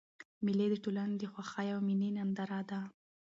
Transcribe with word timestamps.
مېلې 0.43 0.67
د 0.71 0.75
ټولني 0.83 1.15
د 1.19 1.23
خوښۍ 1.33 1.67
او 1.75 1.79
میني 1.87 2.09
ننداره 2.17 2.61
ده. 2.69 2.79